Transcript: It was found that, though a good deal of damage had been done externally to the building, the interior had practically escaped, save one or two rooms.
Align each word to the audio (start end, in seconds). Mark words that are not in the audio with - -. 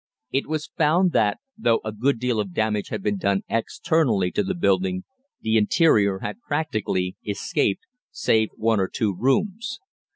It 0.31 0.47
was 0.47 0.65
found 0.75 1.11
that, 1.11 1.37
though 1.55 1.79
a 1.85 1.91
good 1.91 2.17
deal 2.19 2.39
of 2.39 2.55
damage 2.55 2.87
had 2.87 3.03
been 3.03 3.17
done 3.17 3.43
externally 3.47 4.31
to 4.31 4.41
the 4.41 4.55
building, 4.55 5.03
the 5.41 5.57
interior 5.57 6.17
had 6.23 6.41
practically 6.41 7.17
escaped, 7.23 7.83
save 8.09 8.49
one 8.55 8.79
or 8.79 8.87
two 8.87 9.13
rooms. 9.15 9.79